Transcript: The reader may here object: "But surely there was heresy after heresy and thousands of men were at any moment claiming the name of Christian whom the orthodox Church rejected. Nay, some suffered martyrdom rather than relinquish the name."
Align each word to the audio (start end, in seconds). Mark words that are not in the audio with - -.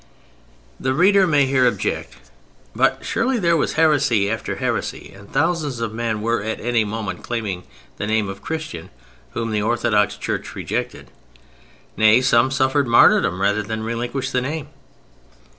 The 0.79 0.95
reader 0.95 1.27
may 1.27 1.45
here 1.45 1.67
object: 1.67 2.15
"But 2.75 3.05
surely 3.05 3.37
there 3.37 3.55
was 3.55 3.73
heresy 3.73 4.31
after 4.31 4.55
heresy 4.55 5.13
and 5.15 5.31
thousands 5.31 5.79
of 5.79 5.93
men 5.93 6.21
were 6.23 6.41
at 6.41 6.59
any 6.59 6.83
moment 6.83 7.21
claiming 7.23 7.65
the 7.97 8.07
name 8.07 8.27
of 8.27 8.41
Christian 8.41 8.89
whom 9.33 9.51
the 9.51 9.61
orthodox 9.61 10.17
Church 10.17 10.55
rejected. 10.55 11.11
Nay, 11.97 12.19
some 12.19 12.49
suffered 12.49 12.87
martyrdom 12.87 13.39
rather 13.43 13.61
than 13.61 13.83
relinquish 13.83 14.31
the 14.31 14.41
name." 14.41 14.69